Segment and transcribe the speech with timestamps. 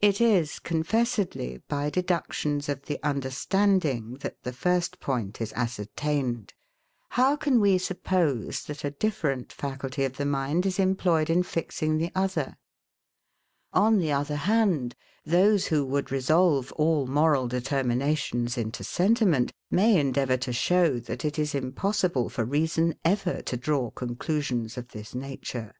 [0.00, 6.54] It is confessedly by deductions of the understanding, that the first point is ascertained:
[7.10, 11.98] how can we suppose that a different faculty of the mind is employed in fixing
[11.98, 12.56] the other?
[13.74, 14.94] On the other hand,
[15.26, 21.38] those who would resolve all moral determinations into sentiment, may endeavour to show, that it
[21.38, 25.74] is impossible for reason ever to draw conclusions of this nature.